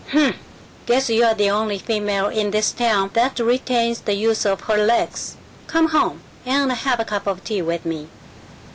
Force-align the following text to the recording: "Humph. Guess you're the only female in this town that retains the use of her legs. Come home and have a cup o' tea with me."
"Humph. 0.13 0.35
Guess 0.87 1.11
you're 1.11 1.35
the 1.35 1.51
only 1.51 1.77
female 1.77 2.25
in 2.27 2.49
this 2.49 2.71
town 2.71 3.11
that 3.13 3.37
retains 3.37 3.99
the 4.01 4.15
use 4.15 4.47
of 4.47 4.61
her 4.61 4.83
legs. 4.83 5.37
Come 5.67 5.89
home 5.89 6.23
and 6.43 6.71
have 6.71 6.99
a 6.99 7.05
cup 7.05 7.27
o' 7.27 7.35
tea 7.35 7.61
with 7.61 7.85
me." 7.85 8.07